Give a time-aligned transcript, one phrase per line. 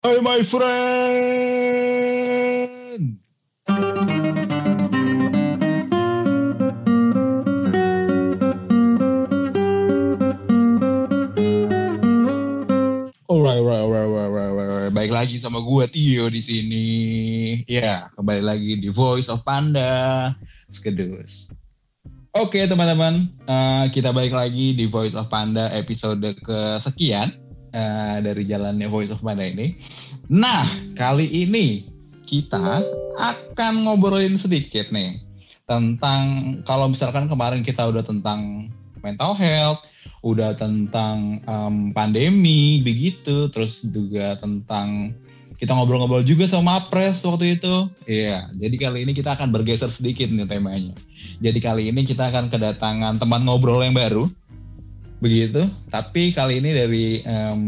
[0.00, 0.80] Hai my friend.
[13.28, 14.88] Alright, alright, alright, alright, alright.
[14.88, 16.88] Baik lagi sama gue Tio di sini.
[17.68, 20.32] Ya, kembali lagi di Voice of Panda.
[20.72, 21.52] Skedus.
[22.32, 28.86] Oke teman-teman, uh, kita balik lagi di Voice of Panda episode kesekian uh, dari jalannya
[28.90, 29.74] Voice of Panda ini.
[30.30, 31.86] Nah, kali ini
[32.26, 32.82] kita
[33.18, 35.18] akan ngobrolin sedikit nih
[35.66, 38.70] tentang kalau misalkan kemarin kita udah tentang
[39.02, 39.82] mental health,
[40.22, 45.14] udah tentang um, pandemi begitu, terus juga tentang
[45.60, 47.74] kita ngobrol-ngobrol juga sama Pres waktu itu.
[48.08, 50.96] Iya, jadi kali ini kita akan bergeser sedikit nih temanya.
[51.44, 54.24] Jadi kali ini kita akan kedatangan teman ngobrol yang baru,
[55.20, 55.68] begitu.
[55.92, 57.62] Tapi kali ini dari um,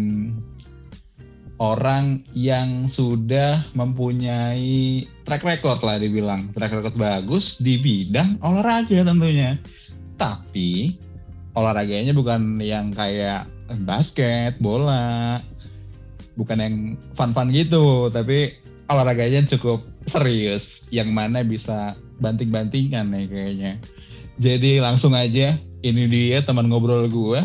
[1.63, 9.61] orang yang sudah mempunyai track record lah dibilang, track record bagus di bidang olahraga tentunya.
[10.19, 10.99] Tapi
[11.55, 13.47] olahraganya bukan yang kayak
[13.87, 15.39] basket, bola,
[16.35, 16.77] bukan yang
[17.15, 18.57] fun-fun gitu, tapi
[18.91, 23.73] olahraganya cukup serius, yang mana bisa banting-bantingan nih kayaknya.
[24.41, 27.43] Jadi langsung aja, ini dia teman ngobrol gue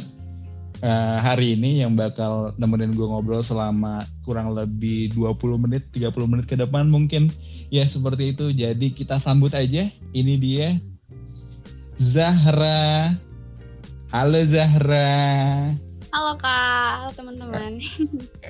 [0.86, 6.46] uh, hari ini yang bakal nemenin gue ngobrol selama kurang lebih 20 menit, 30 menit
[6.46, 7.34] ke depan mungkin.
[7.74, 10.78] Ya seperti itu, jadi kita sambut aja, ini dia
[11.98, 13.18] Zahra
[14.14, 15.74] Halo Zahra.
[16.16, 17.84] Halo Kak, halo teman-teman.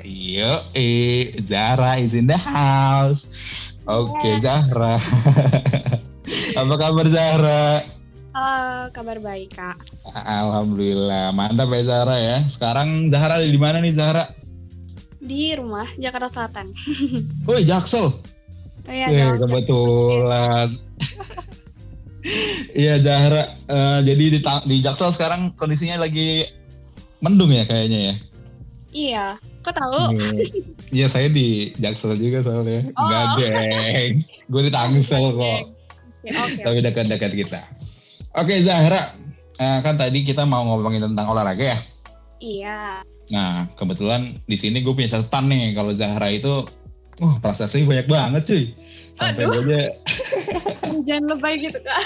[0.05, 3.25] Yo, eh Zahra is in the house.
[3.89, 5.02] Oke, okay, Zahra.
[6.59, 7.96] Apa kabar Zahra?
[8.38, 9.81] Halo, kabar baik Kak.
[10.13, 12.38] Alhamdulillah, mantap ya Zahra ya.
[12.45, 14.30] Sekarang Zahra di mana nih Zahra?
[15.17, 16.69] Di rumah, Jakarta Selatan.
[17.49, 18.13] Oh, Jaksel.
[18.85, 20.69] Oh iya, eh, kebetulan.
[22.77, 26.45] Iya Zahra, uh, jadi di, di Jaksel sekarang kondisinya lagi
[27.25, 28.15] mendung ya kayaknya ya?
[28.93, 29.25] Iya,
[29.65, 30.14] kok tahu?
[30.93, 33.02] Iya saya di Jaksel juga soalnya, oh.
[33.02, 35.73] nggak geng, gue di Tangsel kok,
[36.21, 36.61] okay, okay.
[36.61, 37.77] tapi dekat-dekat kita.
[38.37, 39.17] Oke Zahra,
[39.58, 41.80] uh, kan tadi kita mau ngomongin tentang olahraga ya?
[42.37, 42.80] Iya.
[43.33, 46.70] Nah kebetulan di sini gue punya catatan nih kalau Zahra itu,
[47.17, 48.64] wah uh, prestasi banyak banget cuy
[49.17, 49.61] sampai Aduh.
[49.65, 49.81] aja
[51.09, 52.02] jangan lebay gitu kak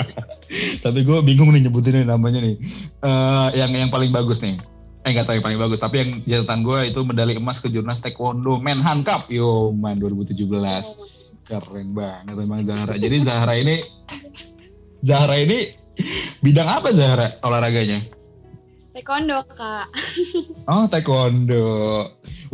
[0.84, 2.56] tapi gue bingung nih nyebutinnya namanya nih
[3.04, 4.56] uh, yang yang paling bagus nih
[5.04, 8.00] eh nggak tahu yang paling bagus tapi yang catatan gue itu medali emas ke jurnas
[8.00, 11.04] taekwondo Menhan Cup yo man 2017 oh.
[11.44, 13.84] keren banget memang Zahra jadi Zahra ini
[15.02, 15.74] Zahra ini
[16.40, 18.06] bidang apa Zahra olahraganya
[18.96, 19.90] taekwondo kak
[20.72, 21.66] oh taekwondo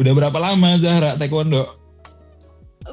[0.00, 1.78] udah berapa lama Zahra taekwondo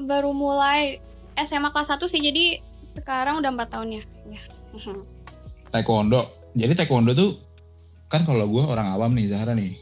[0.03, 0.99] baru mulai
[1.35, 2.59] SMA kelas 1 sih jadi
[2.95, 4.03] sekarang udah empat tahun ya.
[4.31, 4.41] ya.
[5.75, 6.31] taekwondo.
[6.55, 7.43] Jadi taekwondo tuh
[8.07, 9.75] kan kalau gue orang awam nih Zahra nih.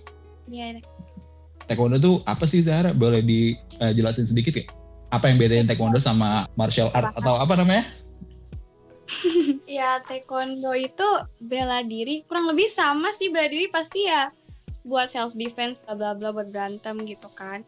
[0.50, 0.82] Iya.
[1.70, 2.92] Taekwondo tuh apa sih Zahra?
[2.98, 4.66] Boleh dijelasin sedikit ya?
[5.14, 7.86] Apa yang bedain taekwondo sama martial art atau apa namanya?
[9.68, 11.08] Ya taekwondo itu
[11.44, 14.32] bela diri kurang lebih sama sih bela diri pasti ya
[14.84, 17.64] buat self defense bla bla bla buat berantem gitu kan.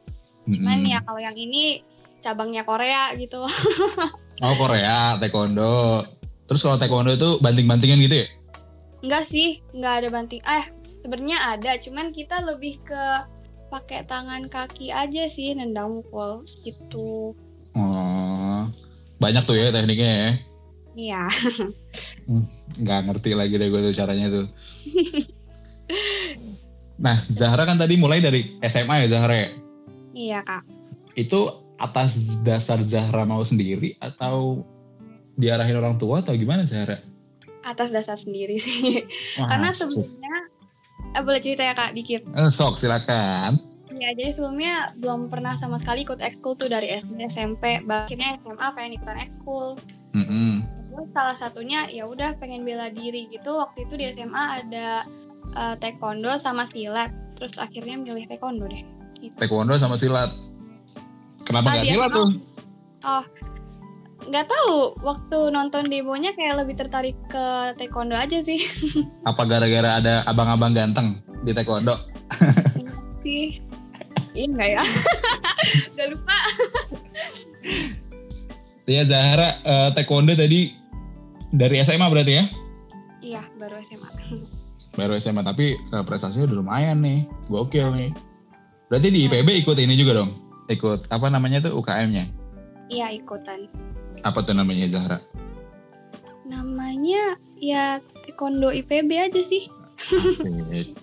[0.46, 0.94] Cuman mm -hmm.
[0.94, 1.82] ya kalau yang ini
[2.26, 3.46] cabangnya Korea gitu.
[4.46, 6.06] oh Korea, taekwondo.
[6.46, 8.28] Terus kalau taekwondo itu banting-bantingan gitu ya?
[9.06, 10.42] Enggak sih, enggak ada banting.
[10.42, 10.66] Eh,
[11.06, 13.04] sebenarnya ada, cuman kita lebih ke
[13.70, 17.34] pakai tangan kaki aja sih nendang mukul gitu.
[17.76, 18.62] Oh,
[19.22, 20.32] banyak tuh ya tekniknya ya?
[20.96, 21.28] Iya.
[22.26, 22.48] Hmm,
[22.82, 24.46] nggak ngerti lagi deh gue tuh caranya tuh.
[27.06, 29.50] nah, Zahra kan tadi mulai dari SMA ya Zahra ya?
[30.16, 30.64] Iya kak.
[31.20, 34.64] Itu atas dasar Zahra mau sendiri atau
[35.36, 37.04] diarahin orang tua atau gimana Zahra?
[37.68, 39.04] Atas dasar sendiri sih.
[39.38, 40.36] Wah, Karena sebelumnya
[41.14, 42.24] eh, boleh cerita ya Kak dikit.
[42.26, 43.60] Eh, sok silakan.
[43.96, 48.68] Ya, jadi sebelumnya belum pernah sama sekali ikut ekskul tuh dari SD, SMP, akhirnya SMA
[48.76, 49.80] pengen ikutan ekskul.
[50.12, 50.75] Mm -hmm.
[50.96, 53.60] Terus salah satunya ya udah pengen bela diri gitu.
[53.60, 55.04] Waktu itu di SMA ada
[55.60, 57.12] uh, taekwondo sama silat.
[57.36, 58.80] Terus akhirnya milih taekwondo deh.
[59.20, 59.36] Gitu.
[59.36, 60.32] Taekwondo sama silat.
[61.44, 62.30] Kenapa nggak silat tuh?
[63.04, 63.24] Oh,
[64.32, 64.96] nggak tahu.
[65.04, 68.64] Waktu nonton demonya kayak lebih tertarik ke taekwondo aja sih.
[69.30, 72.00] Apa gara-gara ada abang-abang ganteng di taekwondo?
[72.80, 73.46] Iya sih.
[74.32, 74.84] Iya nggak ya?
[75.92, 76.38] Udah lupa.
[78.86, 80.85] Iya Zahara, uh, taekwondo tadi
[81.54, 82.46] dari SMA berarti ya?
[83.22, 84.10] Iya, baru SMA.
[85.00, 87.28] baru SMA, tapi uh, prestasinya udah lumayan nih.
[87.52, 88.12] Gokil nih.
[88.90, 90.46] Berarti di IPB ikut ini juga dong?
[90.70, 92.26] ikut apa namanya tuh UKM-nya?
[92.90, 93.70] Iya ikutan.
[94.26, 95.18] Apa tuh namanya Zahra?
[96.46, 99.70] Namanya ya Taekwondo IPB aja sih.
[99.98, 100.94] Asik.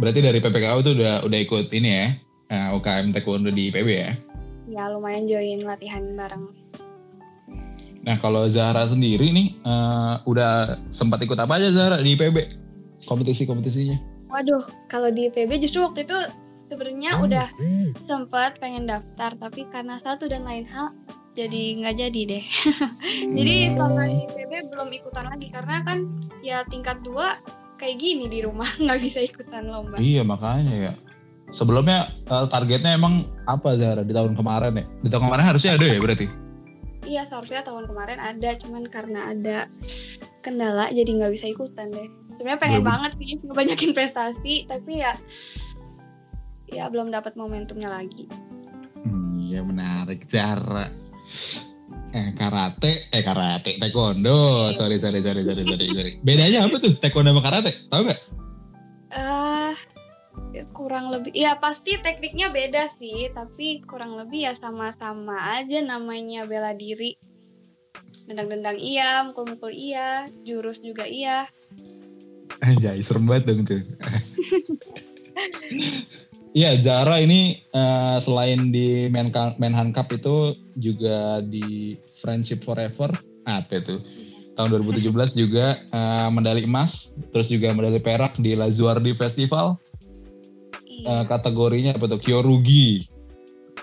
[0.00, 2.06] Berarti dari PPKU tuh udah udah ikut ini ya,
[2.52, 4.12] uh, UKM Taekwondo di IPB ya?
[4.66, 6.52] Ya lumayan join latihan bareng.
[8.06, 12.54] Nah kalau Zahra sendiri nih, uh, udah sempat ikut apa aja Zahra di IPB?
[13.10, 13.98] Kompetisi-kompetisinya?
[14.30, 16.18] Waduh, kalau di IPB justru waktu itu
[16.70, 17.46] sebenarnya udah
[18.06, 20.94] sempat pengen daftar, tapi karena satu dan lain hal
[21.34, 22.44] jadi nggak jadi deh.
[23.38, 25.98] jadi selama di IPB belum ikutan lagi karena kan
[26.46, 27.38] ya tingkat dua
[27.76, 29.98] kayak gini di rumah nggak bisa ikutan lomba.
[29.98, 30.92] Iya makanya ya.
[31.54, 34.84] Sebelumnya uh, targetnya emang apa Zahra di tahun kemarin ya?
[35.02, 36.45] Di tahun kemarin harusnya ada ya berarti?
[37.06, 39.70] Iya seharusnya tahun kemarin ada, cuman karena ada
[40.42, 42.10] kendala jadi nggak bisa ikutan deh.
[42.36, 42.90] Sebenarnya pengen belum.
[42.90, 45.14] banget sih banyakin prestasi, tapi ya
[46.66, 48.26] ya belum dapat momentumnya lagi.
[49.06, 50.90] Hmm, iya menarik cara.
[52.10, 54.74] Eh karate, eh karate, taekwondo.
[54.74, 56.12] Sorry sorry sorry sorry sorry sorry.
[56.26, 57.70] Bedanya apa tuh taekwondo sama karate?
[57.86, 58.20] Tahu nggak?
[59.14, 59.55] Eh uh,
[60.72, 66.72] kurang lebih ya pasti tekniknya beda sih tapi kurang lebih ya sama-sama aja namanya bela
[66.72, 67.18] diri
[68.26, 71.46] dendang-dendang iya mukul-mukul iya jurus juga iya
[72.64, 73.82] Anjay, serem banget dong tuh.
[76.56, 83.12] Iya, Zara ini uh, selain di Menhan Cup itu juga di Friendship Forever,
[83.44, 84.00] apa itu?
[84.56, 89.76] Tahun 2017 juga uh, medali emas, terus juga medali perak di Lazuardi Festival
[91.04, 93.04] uh, kategorinya apa tuh Kyorugi.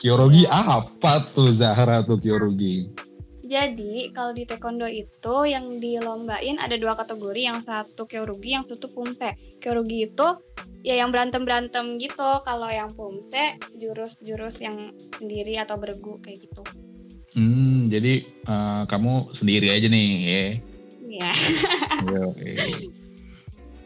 [0.02, 0.82] Kyorugi iya.
[0.82, 2.90] apa tuh Zahra tuh Kyorugi?
[3.44, 8.90] Jadi kalau di taekwondo itu yang dilombain ada dua kategori, yang satu kyorugi, yang satu
[8.90, 9.38] pumse.
[9.62, 10.28] Kyorugi itu
[10.82, 16.64] ya yang berantem-berantem gitu, kalau yang pumse jurus-jurus yang sendiri atau bergu kayak gitu.
[17.38, 20.44] Hmm, jadi uh, kamu sendiri aja nih ya?
[21.14, 21.32] Iya.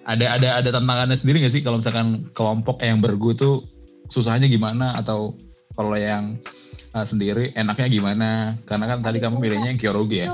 [0.08, 3.68] Ada ada ada tantangannya sendiri nggak sih kalau misalkan kelompok yang bergu tuh
[4.08, 5.36] susahnya gimana atau
[5.76, 6.40] kalau yang
[6.96, 8.30] uh, sendiri enaknya gimana?
[8.66, 10.28] Karena kan tadi kamu milihnya yang Kyorugi ya.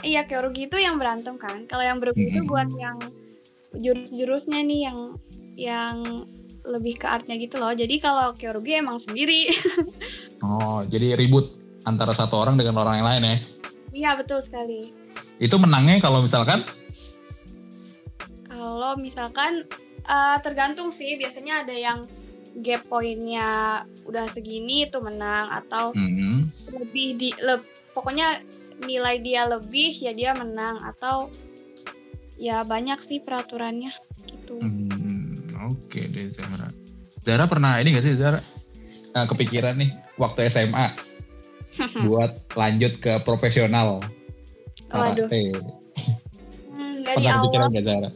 [0.00, 1.66] iya, Kyorugi itu yang berantem kan.
[1.66, 2.30] Kalau yang bergu hmm.
[2.30, 2.96] itu buat yang
[3.76, 4.98] jurus-jurusnya nih yang
[5.56, 5.96] yang
[6.62, 7.74] lebih ke artnya gitu loh.
[7.74, 9.50] Jadi kalau Kyorugi emang sendiri.
[10.46, 13.36] oh, jadi ribut antara satu orang dengan orang yang lain ya?
[13.92, 14.94] Iya, betul sekali.
[15.36, 16.64] Itu menangnya kalau misalkan
[18.92, 19.64] kalau misalkan
[20.04, 22.04] uh, tergantung sih, biasanya ada yang
[22.60, 26.68] gap poinnya udah segini itu menang atau mm-hmm.
[26.76, 27.64] lebih di le,
[27.96, 28.44] pokoknya
[28.84, 31.32] nilai dia lebih ya dia menang atau
[32.36, 33.96] ya banyak sih peraturannya
[34.28, 34.60] gitu.
[34.60, 36.68] Hmm, Oke okay deh Zara.
[37.24, 38.44] Zara pernah ini gak sih Zara
[39.16, 39.88] nah, kepikiran nih
[40.20, 40.92] waktu SMA
[42.04, 44.04] buat lanjut ke profesional
[44.92, 45.56] karate.
[46.76, 48.10] Hmm, dari pernah awal, kepikiran gak Zara?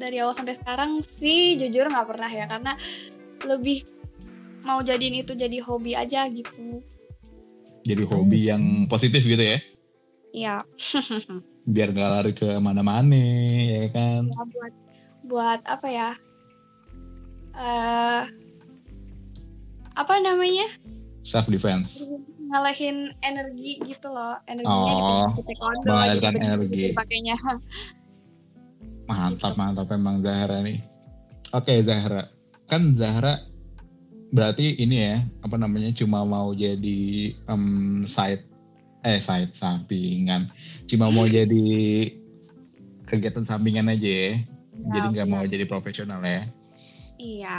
[0.00, 2.72] Dari awal sampai sekarang sih jujur nggak pernah ya karena
[3.44, 3.84] lebih
[4.64, 6.80] mau jadiin itu jadi hobi aja gitu.
[7.84, 9.58] Jadi hobi yang positif gitu ya?
[10.32, 10.56] Iya.
[11.74, 13.20] Biar nggak lari ke mana-mana
[13.64, 14.28] ya kan?
[14.28, 14.72] Ya, buat
[15.24, 16.10] buat apa ya?
[17.56, 18.24] Uh,
[19.96, 20.68] apa namanya?
[21.24, 22.00] Self defense.
[22.50, 25.94] Ngalahin energi gitu loh, energinya oh, di taekwondo
[26.34, 26.84] energi.
[26.98, 27.36] Pakainya.
[29.10, 30.78] Mantap, mantap emang Zahra nih.
[31.50, 32.30] Oke Zahra,
[32.70, 33.42] kan Zahra
[34.30, 38.46] berarti ini ya, apa namanya cuma mau jadi um, side,
[39.02, 40.46] eh side sampingan,
[40.86, 41.66] cuma mau jadi
[43.10, 46.46] kegiatan sampingan aja ya, ya jadi nggak mau jadi profesional ya.
[47.18, 47.58] Iya.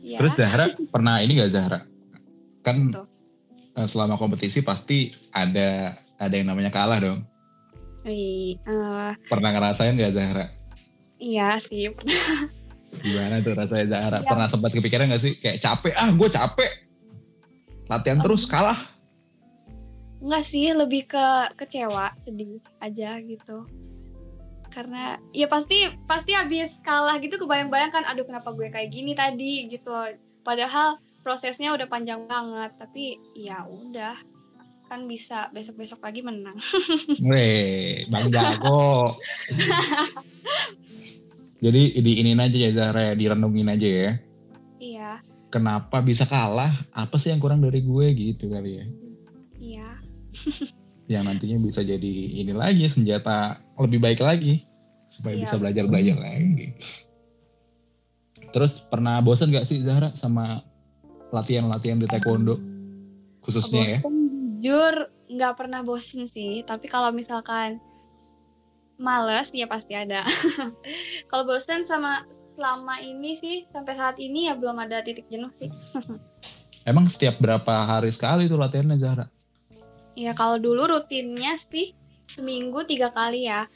[0.00, 0.18] Ya.
[0.18, 1.80] Terus Zahra pernah ini gak Zahra?
[2.64, 3.06] Kan Betul.
[3.76, 7.28] Eh, selama kompetisi pasti ada ada yang namanya kalah dong.
[8.06, 10.46] Uh, pernah ngerasain gak Zahra?
[11.18, 12.50] Iya sih pernah.
[13.02, 14.18] Gimana tuh rasanya Zahra?
[14.22, 14.28] Ya.
[14.30, 16.72] Pernah sempat kepikiran gak sih kayak capek ah gue capek
[17.90, 18.78] latihan terus kalah?
[20.22, 21.26] Enggak sih lebih ke
[21.58, 23.66] kecewa sedih aja gitu
[24.76, 29.72] karena ya pasti pasti habis kalah gitu kebayang-bayang kan aduh kenapa gue kayak gini tadi
[29.72, 29.88] gitu
[30.44, 34.20] padahal prosesnya udah panjang banget tapi ya udah
[34.86, 36.54] kan bisa besok-besok pagi menang.
[37.28, 39.18] Weh, Bang Jago.
[41.58, 44.10] Jadi di ini aja ya Zara, direnungin aja ya.
[44.78, 45.10] Iya.
[45.50, 46.86] Kenapa bisa kalah?
[46.94, 48.86] Apa sih yang kurang dari gue gitu kali ya?
[49.58, 49.88] Iya.
[51.12, 54.66] yang nantinya bisa jadi ini lagi senjata lebih baik lagi
[55.06, 56.74] supaya iya, bisa belajar belajar lagi.
[58.50, 60.62] Terus pernah bosan gak sih Zahra sama
[61.34, 62.58] latihan-latihan di taekwondo
[63.46, 63.98] khususnya bosen, ya?
[64.56, 67.76] Jujur nggak pernah bosen sih, tapi kalau misalkan
[68.96, 70.24] males ya pasti ada.
[71.30, 72.24] kalau bosen sama
[72.56, 75.68] selama ini sih sampai saat ini ya belum ada titik jenuh sih.
[76.88, 79.26] Emang setiap berapa hari sekali tuh latihannya Zahra?
[80.16, 81.92] Ya kalau dulu rutinnya sih
[82.30, 83.68] seminggu tiga kali ya.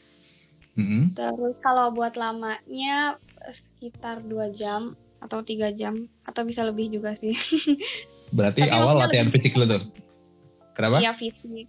[0.79, 1.19] Mm-hmm.
[1.19, 7.37] Terus kalau buat lamanya sekitar dua jam atau tiga jam atau bisa lebih juga sih.
[8.37, 9.83] Berarti Tapi awal latihan fisik lo tuh?
[10.81, 10.97] Kenapa?
[11.05, 11.69] Iya fisik.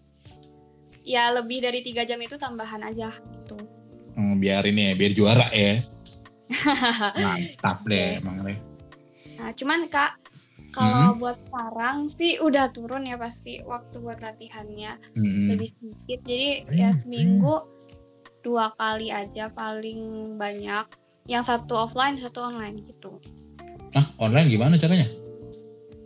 [1.03, 3.59] Ya lebih dari tiga jam itu tambahan aja gitu.
[4.15, 5.83] Hmm, biar ini ya, biar juara ya.
[7.19, 8.55] Mantap deh emang deh.
[9.35, 10.15] Nah cuman kak
[10.71, 11.19] kalau hmm.
[11.19, 15.47] buat sekarang sih udah turun ya pasti waktu buat latihannya hmm.
[15.51, 16.19] lebih sedikit.
[16.23, 17.67] Jadi ya seminggu
[18.47, 20.87] dua kali aja paling banyak.
[21.27, 23.19] Yang satu offline, satu online gitu.
[23.91, 25.11] Ah online gimana caranya?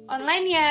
[0.09, 0.69] Online ya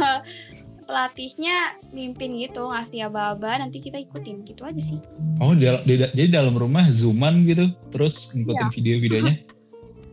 [0.88, 4.96] pelatihnya mimpin gitu ngasih aba-aba nanti kita ikutin gitu aja sih.
[5.44, 8.72] Oh di, di, jadi dalam rumah zooman gitu terus ngikutin ya.
[8.72, 9.36] video-videonya?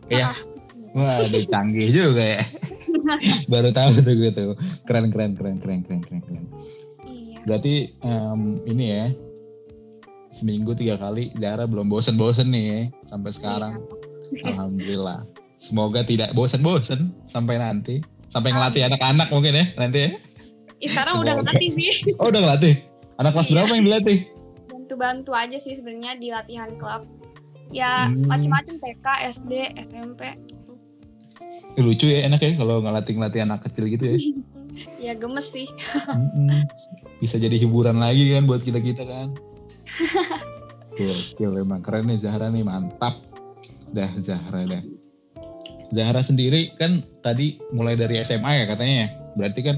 [0.05, 0.37] Iya.
[0.93, 2.45] Wah, udah canggih juga ya.
[3.51, 4.53] baru tahu tuh gue tuh
[4.89, 6.45] keren keren keren keren keren keren keren
[7.05, 7.39] iya.
[7.45, 9.05] berarti um, ini ya
[10.35, 13.73] seminggu tiga kali Zara belum bosen-bosen nih ya, sampai sekarang
[14.33, 14.51] iya.
[14.51, 15.19] alhamdulillah
[15.55, 18.01] semoga tidak bosen-bosen sampai nanti
[18.33, 20.11] sampai ngelatih anak-anak mungkin ya nanti ya
[20.83, 21.91] Ih, sekarang udah ngelatih sih
[22.21, 22.73] oh udah ngelatih
[23.21, 23.53] anak kelas iya.
[23.55, 24.17] berapa yang dilatih
[24.67, 27.07] bantu-bantu aja sih sebenarnya di latihan klub
[27.73, 28.27] ya hmm.
[28.29, 29.51] macam-macam TK SD
[29.89, 30.21] SMP
[31.75, 34.17] Eh, lucu ya enak ya kalau ngelatih-ngelatih anak kecil gitu ya.
[35.11, 35.67] ya gemes sih.
[37.19, 39.35] Bisa jadi hiburan lagi kan buat kita-kita kan.
[40.95, 43.19] Gokil emang keren nih Zahra nih mantap.
[43.91, 44.83] Dah Zahra dah.
[45.91, 49.07] Zahra sendiri kan tadi mulai dari SMA ya katanya ya.
[49.35, 49.77] Berarti kan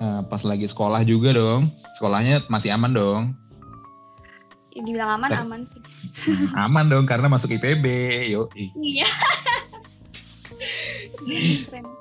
[0.00, 1.70] uh, pas lagi sekolah juga dong.
[2.00, 3.22] Sekolahnya masih aman dong.
[4.74, 5.82] Dibilang aman, Ter aman sih.
[6.56, 7.86] aman dong karena masuk IPB,
[8.32, 8.48] yo.
[8.56, 9.06] Iya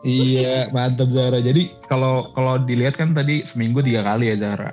[0.04, 4.72] iya mantap Zara jadi kalau kalau dilihat kan tadi seminggu tiga kali ya Zara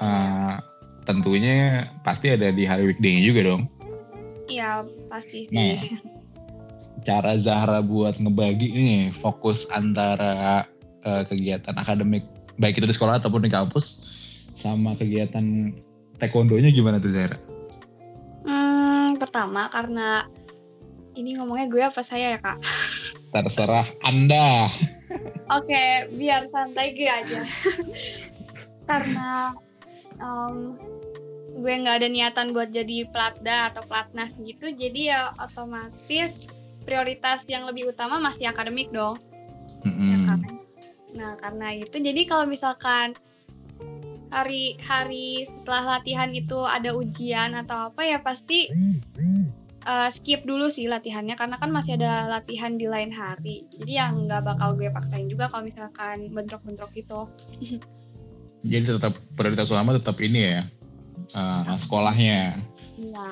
[0.00, 0.56] uh,
[1.04, 3.62] tentunya pasti ada di hari weekday juga dong
[4.48, 5.80] iya pasti sih nah,
[7.04, 10.64] cara Zahra buat ngebagi nih fokus antara
[11.04, 12.24] uh, kegiatan akademik
[12.58, 14.00] baik itu di sekolah ataupun di kampus
[14.54, 15.74] sama kegiatan
[16.18, 17.38] taekwondonya gimana tuh Zahra?
[18.46, 20.28] Hmm, pertama karena
[21.14, 22.58] ini ngomongnya gue apa saya ya kak?
[23.34, 24.70] Terserah Anda.
[25.50, 27.40] Oke, biar santai gue aja.
[28.88, 29.50] Karena
[30.22, 30.78] um,
[31.58, 36.36] gue nggak ada niatan buat jadi platda atau platnas gitu, jadi ya otomatis
[36.84, 39.18] prioritas yang lebih utama masih akademik dong.
[39.84, 40.23] Ya kan?
[41.14, 43.14] Nah karena itu jadi kalau misalkan
[44.34, 48.66] hari-hari setelah latihan itu ada ujian atau apa ya pasti
[49.86, 53.70] uh, skip dulu sih latihannya karena kan masih ada latihan di lain hari.
[53.78, 57.30] Jadi yang nggak bakal gue paksain juga kalau misalkan bentrok-bentrok gitu.
[58.70, 60.60] Jadi tetap prioritas utama tetap ini ya
[61.38, 62.58] uh, sekolahnya.
[62.98, 63.30] Iya.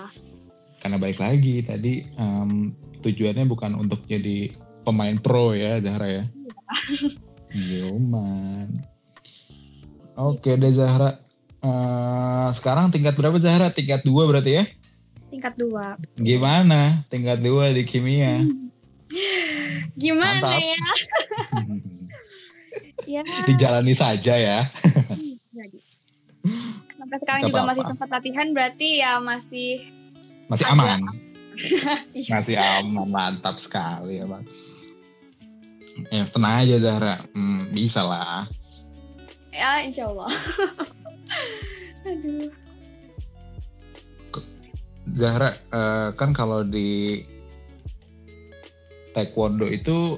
[0.79, 2.71] Karena balik lagi tadi um,
[3.01, 4.51] tujuannya bukan untuk jadi
[4.83, 6.25] pemain pro ya Zahra ya.
[6.29, 6.53] Iya.
[7.53, 8.69] Yoman
[10.17, 11.21] oke deh Zahra
[11.65, 14.65] uh, sekarang tingkat berapa Zahra tingkat dua berarti ya
[15.33, 15.97] tingkat dua.
[16.21, 18.45] Gimana tingkat dua di kimia?
[20.03, 20.61] Gimana Mantap.
[20.61, 20.85] ya?
[23.17, 23.23] ya.
[23.49, 24.69] Dijalani saja ya.
[27.01, 27.71] Sampai sekarang Gak juga apa -apa.
[27.73, 29.71] masih sempat latihan berarti ya masih
[30.53, 31.01] masih aman.
[32.13, 32.31] Iya.
[32.37, 34.45] masih aman, mantap sekali ya bang.
[36.09, 38.49] Ya tenang aja Zahra, hmm, bisa lah.
[39.53, 40.33] Ya insya Allah.
[42.09, 42.49] Aduh.
[45.13, 47.21] Zahra uh, kan kalau di
[49.13, 50.17] taekwondo itu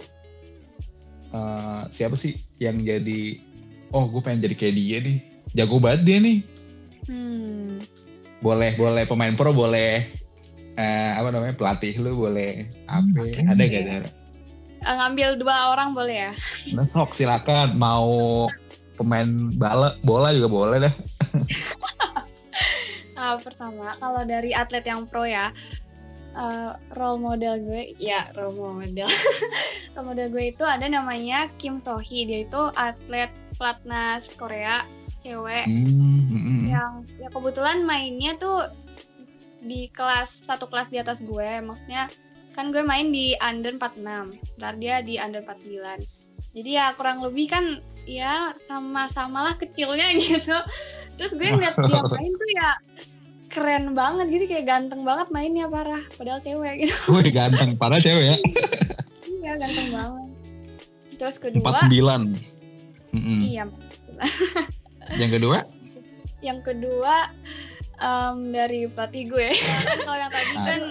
[1.35, 3.43] uh, siapa sih yang jadi
[3.90, 5.19] oh gue pengen jadi kayak dia nih
[5.57, 6.38] jago banget dia nih
[7.11, 7.83] hmm.
[8.38, 10.07] boleh boleh pemain pro boleh
[10.78, 14.11] uh, apa namanya pelatih lu boleh apa hmm, ada gak Zahra
[14.85, 16.33] ngambil dua orang boleh ya?
[16.76, 17.76] Nah, sok silakan.
[17.81, 18.47] Mau
[18.95, 19.26] pemain
[19.57, 20.95] bola bola juga boleh deh.
[23.19, 25.50] Uh, pertama kalau dari atlet yang pro ya
[26.35, 29.09] uh, role model gue ya role model.
[29.95, 32.26] Role model gue itu ada namanya Kim Sohee.
[32.26, 34.83] Dia itu atlet pelatnas Korea
[35.23, 35.64] cewek.
[35.71, 36.67] Mm-hmm.
[36.69, 38.67] yang ya kebetulan mainnya tuh
[39.62, 41.49] di kelas satu kelas di atas gue.
[41.62, 42.11] Maksudnya
[42.54, 46.06] kan gue main di under 46 ntar dia di under 49
[46.54, 50.54] jadi ya kurang lebih kan ya sama-samalah kecilnya gitu.
[51.18, 52.70] Terus gue ngeliat dia main tuh ya
[53.50, 56.02] keren banget gitu kayak ganteng banget mainnya parah.
[56.14, 56.94] Padahal cewek gitu.
[57.18, 57.75] Wih ganteng.
[57.75, 58.37] Parah cewek ya.
[59.26, 60.28] Iya ganteng banget.
[61.18, 62.20] Terus kedua empat sembilan.
[63.18, 63.66] Iya
[65.18, 65.58] yang kedua?
[66.38, 67.34] Yang kedua
[68.00, 69.48] um, dari pelatih gue
[70.06, 70.82] kalau yang tadi kan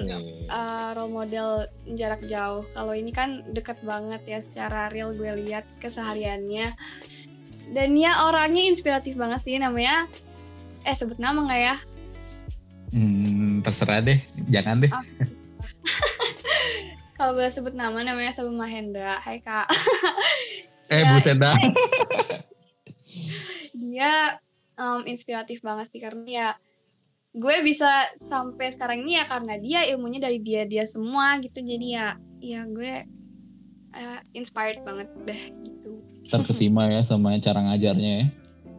[0.51, 1.49] uh, role model
[1.95, 6.75] jarak jauh kalau ini kan deket banget ya secara real gue lihat kesehariannya
[7.73, 10.05] dan ya orangnya inspiratif banget sih namanya
[10.83, 11.77] eh sebut nama nggak ya
[12.93, 14.21] Hmm, terserah deh,
[14.53, 14.91] jangan deh.
[14.93, 15.01] Oh.
[17.17, 19.17] Kalau boleh sebut nama namanya Sabu Mahendra.
[19.17, 19.65] Hai kak.
[20.93, 21.57] eh ya, buset dah.
[23.81, 24.37] dia
[24.77, 26.47] um, inspiratif banget sih karena ya
[27.33, 27.89] gue bisa
[28.29, 32.61] sampai sekarang ini ya karena dia ilmunya dari dia dia semua gitu jadi ya ya
[32.69, 32.93] gue
[33.97, 35.97] uh, inspired banget deh gitu
[36.29, 38.25] terkesima ya sama cara ngajarnya ya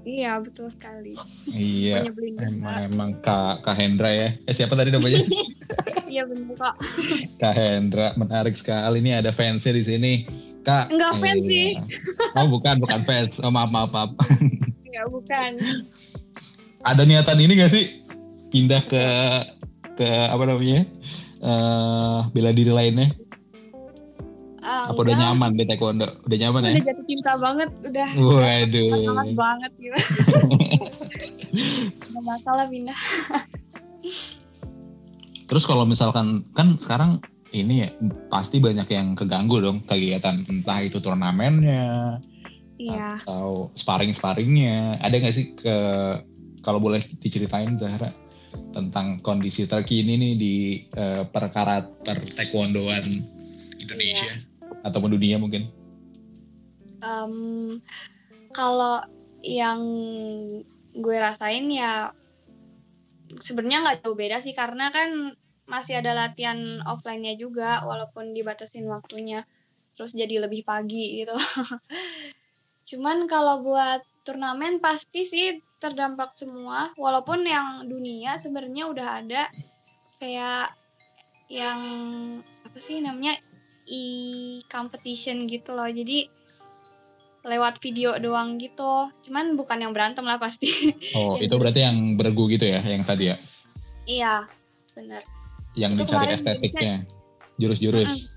[0.04, 1.16] Iya betul sekali.
[1.48, 2.04] Iya.
[2.44, 4.36] Emang emang Kak Kak Hendra ya.
[4.44, 5.16] Eh siapa tadi namanya?
[6.12, 6.76] iya benar Kak.
[7.40, 9.00] Kak Hendra menarik sekali.
[9.00, 10.12] Ini ada fansnya di sini.
[10.60, 10.92] Kak.
[10.92, 11.48] Enggak fans iya.
[11.48, 11.68] sih.
[12.36, 13.40] Oh bukan bukan fans.
[13.40, 14.12] Oh maaf maaf maaf.
[14.84, 15.56] Iya bukan.
[16.84, 18.03] Ada niatan ini gak sih
[18.54, 19.04] pindah ke
[19.98, 20.86] ke apa namanya?
[21.42, 23.10] Uh, bela diri lainnya?
[24.64, 26.08] Uh, Apa udah nyaman di taekwondo?
[26.24, 26.76] Udah nyaman udah ya?
[26.78, 28.08] Udah jatuh cinta banget, udah.
[28.16, 28.90] Waduh.
[29.36, 29.98] Banget gitu.
[32.14, 32.98] Gak masalah pindah.
[35.44, 37.20] Terus kalau misalkan kan sekarang
[37.52, 37.88] ini ya
[38.32, 42.18] pasti banyak yang keganggu dong kegiatan entah itu turnamennya
[42.82, 43.22] iya.
[43.22, 45.76] atau sparring sparringnya ada nggak sih ke
[46.66, 48.10] kalau boleh diceritain Zahra
[48.72, 50.54] tentang kondisi terkini nih di
[50.96, 53.06] uh, perkara per taekwondoan
[53.78, 55.72] Indonesia iya ataupun dunia mungkin?
[57.00, 57.80] Um,
[58.52, 59.00] kalau
[59.40, 59.80] yang
[60.94, 62.12] gue rasain ya
[63.40, 69.48] sebenarnya nggak jauh beda sih karena kan masih ada latihan offline-nya juga walaupun dibatasin waktunya
[69.96, 71.34] terus jadi lebih pagi gitu.
[72.94, 79.42] Cuman kalau buat turnamen pasti sih terdampak semua walaupun yang dunia sebenarnya udah ada
[80.16, 80.72] kayak
[81.52, 81.80] yang
[82.64, 83.36] apa sih namanya
[83.84, 85.88] e-competition gitu loh.
[85.88, 86.28] Jadi
[87.44, 89.12] lewat video doang gitu.
[89.28, 90.72] Cuman bukan yang berantem lah pasti.
[91.18, 93.36] Oh, itu berarti yang bergu gitu ya, yang tadi ya?
[94.08, 94.34] Iya,
[94.96, 95.22] bener.
[95.76, 96.94] Yang itu dicari estetiknya,
[97.60, 98.32] jurus-jurus.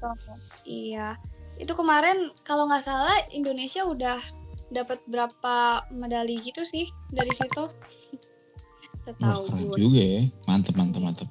[0.68, 1.16] iya.
[1.58, 4.20] Itu kemarin kalau nggak salah Indonesia udah
[4.73, 7.71] dapat berapa medali gitu sih dari situ.
[9.08, 9.77] Setahu gue.
[9.80, 10.21] juga ya.
[10.47, 11.27] Mantep, mantep, mantep.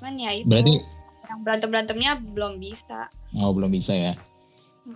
[0.00, 0.48] Cuman ya itu.
[0.48, 0.80] Berarti
[1.28, 4.12] yang berantem berantemnya belum bisa oh belum bisa ya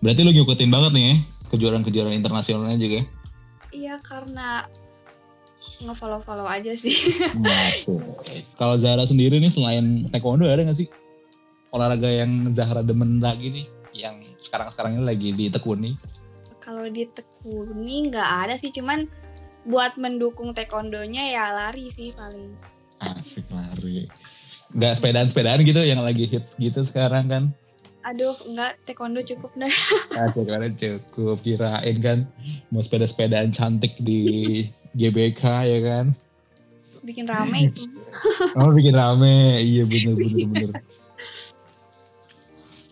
[0.04, 1.14] berarti lu ngikutin banget nih ya
[1.48, 3.00] kejuaraan-kejuaraan internasionalnya juga
[3.72, 4.68] iya karena
[5.78, 6.94] nge-follow-follow aja sih
[7.42, 8.02] Masuk.
[8.60, 10.88] kalau Zahra sendiri nih selain taekwondo ada gak sih
[11.72, 15.96] olahraga yang Zahra demen lagi nih yang sekarang-sekarang ini lagi ditekuni
[16.68, 19.08] kalau ditekuni nggak ada sih cuman
[19.64, 22.52] buat mendukung taekwondonya ya lari sih paling
[23.00, 24.04] asik lari
[24.76, 27.44] nggak sepedaan-sepedaan gitu yang lagi hits gitu sekarang kan?
[28.04, 29.72] Aduh, enggak taekwondo cukup deh.
[30.12, 31.40] Ah, taekwondo cukup.
[31.40, 32.18] Kirain kan
[32.68, 34.20] mau sepeda-sepedaan cantik di
[34.92, 36.06] GBK ya kan?
[37.00, 37.88] Bikin rame itu.
[38.60, 39.64] oh, bikin rame.
[39.64, 40.70] Iya bener bener bener.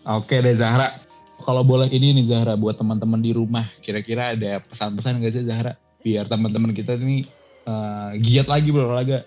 [0.17, 1.06] Oke deh Zahra.
[1.37, 5.77] Kalau boleh ini nih Zahra buat teman-teman di rumah, kira-kira ada pesan-pesan gak sih Zahra?
[6.01, 7.25] Biar teman-teman kita nih
[7.69, 9.23] uh, giat lagi berolahraga.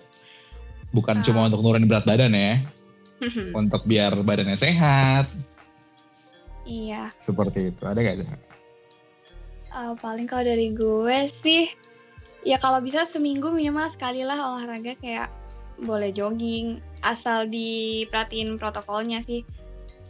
[0.91, 1.23] Bukan uh.
[1.23, 2.61] cuma untuk nurunin berat badan ya.
[3.53, 5.29] Untuk biar badannya sehat.
[6.65, 7.13] Iya.
[7.21, 7.81] Seperti itu.
[7.85, 8.27] Ada gak sih
[9.75, 11.71] uh, paling kalau dari gue sih
[12.43, 15.31] ya kalau bisa seminggu minimal sekali lah olahraga kayak
[15.81, 19.41] boleh jogging asal diperhatiin protokolnya sih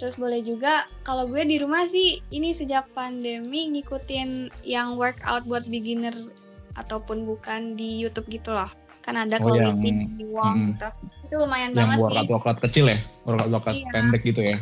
[0.01, 5.69] terus boleh juga kalau gue di rumah sih ini sejak pandemi ngikutin yang workout buat
[5.69, 6.33] beginner
[6.73, 10.87] ataupun bukan di YouTube gitu loh kan ada oh, yang, di Wong mm, gitu.
[11.25, 12.17] Itu lumayan yang banget sih.
[12.21, 12.97] Yang workout kecil ya?
[13.25, 13.89] Workout iya.
[13.89, 14.57] pendek gitu ya?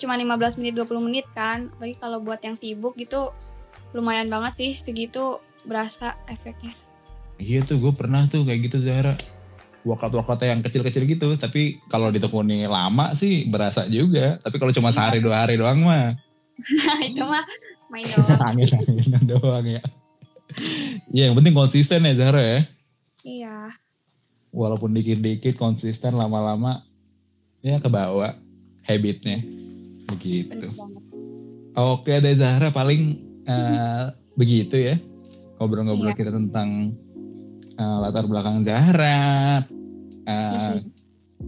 [0.00, 1.68] Cuma 15 menit 20 menit kan.
[1.76, 3.36] Bagi kalau buat yang sibuk gitu
[3.92, 6.72] lumayan banget sih segitu berasa efeknya.
[7.36, 9.20] Iya tuh gue pernah tuh kayak gitu Zahra.
[9.80, 11.28] Workout-workout yang kecil-kecil gitu.
[11.40, 14.36] Tapi kalau ditekuni lama sih berasa juga.
[14.44, 16.16] Tapi kalau cuma sehari dua hari doang mah.
[17.08, 17.44] itu mah
[17.88, 18.40] main doang.
[18.52, 19.82] Angin-anginan doang ya.
[21.10, 22.60] Iya yang penting konsisten ya Zahra ya.
[23.24, 23.56] Iya.
[24.50, 26.82] Walaupun dikit-dikit konsisten lama-lama
[27.62, 28.34] ya ke bawah
[28.84, 29.40] habitnya
[30.10, 30.74] begitu.
[31.78, 34.96] Oke deh Zahra paling uh, begitu ya
[35.60, 36.18] ngobrol-ngobrol yeah.
[36.18, 36.96] kita tentang
[37.80, 39.64] uh, latar belakang Zahra,
[40.28, 40.76] uh,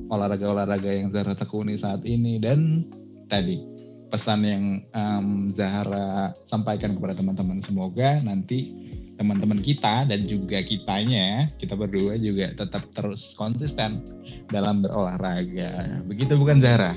[0.08, 2.88] olahraga-olahraga yang Zahra tekuni saat ini dan
[3.28, 3.60] tadi
[4.08, 8.72] pesan yang um, Zahra sampaikan kepada teman-teman semoga nanti
[9.16, 14.04] teman-teman kita dan juga kitanya kita berdua juga tetap terus konsisten
[14.52, 16.04] dalam berolahraga.
[16.08, 16.92] Begitu bukan Zahra?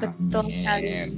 [0.00, 1.12] Betul sekali.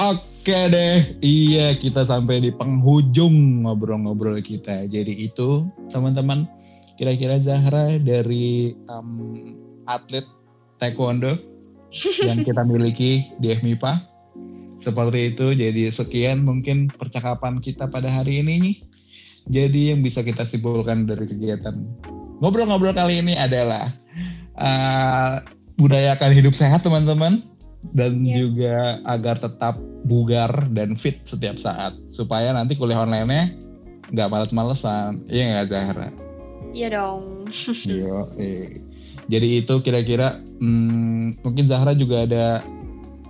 [0.00, 4.90] Oke deh, iya kita sampai di penghujung ngobrol-ngobrol kita.
[4.90, 6.50] Jadi itu teman-teman,
[6.98, 9.54] kira-kira Zahra dari um,
[9.86, 10.26] atlet
[10.82, 11.38] taekwondo
[12.26, 14.02] yang kita miliki di FMIPA.
[14.82, 18.76] Seperti itu, jadi sekian mungkin percakapan kita pada hari ini nih.
[19.46, 21.74] Jadi yang bisa kita simpulkan dari kegiatan
[22.42, 23.94] ngobrol-ngobrol kali ini adalah
[24.58, 25.38] uh,
[25.78, 27.46] budayakan hidup sehat teman-teman
[27.90, 28.38] dan yeah.
[28.38, 29.74] juga agar tetap
[30.06, 31.98] bugar dan fit setiap saat.
[32.14, 33.58] Supaya nanti kuliah online-nya
[34.14, 35.26] nggak males-malesan.
[35.26, 36.08] Iya nggak Zahra?
[36.72, 37.22] Iya dong.
[37.90, 38.78] Iya eh.
[39.30, 42.62] jadi itu kira-kira hmm, mungkin Zahra juga ada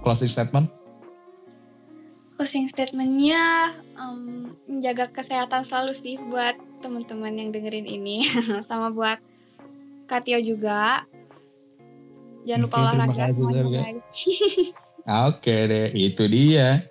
[0.04, 0.68] closing statement?
[2.36, 8.26] Closing statementnya um, menjaga kesehatan selalu sih buat teman-teman yang dengerin ini.
[8.68, 9.22] Sama buat
[10.10, 11.06] Katio juga
[12.42, 14.14] Jangan lupa Oke, olahraga semuanya guys.
[15.30, 16.86] Oke deh, itu dia.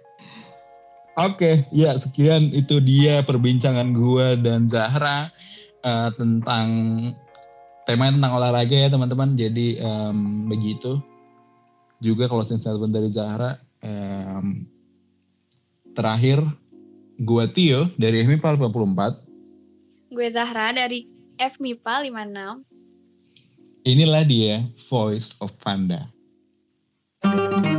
[1.19, 5.27] Oke, ya sekian itu dia perbincangan gue dan Zahra
[5.83, 6.67] uh, tentang
[7.83, 9.35] tema tentang olahraga ya teman-teman.
[9.35, 11.03] Jadi um, begitu.
[12.01, 13.59] Juga kalau statement dari Zahra.
[13.83, 14.65] Um,
[15.93, 16.41] terakhir,
[17.19, 20.15] gue Tio dari FMIPA 54.
[20.15, 21.05] Gue Zahra dari
[21.37, 22.70] FMIPA 56.
[23.81, 26.05] Inilah dia Voice of Panda.
[27.21, 27.70] thank you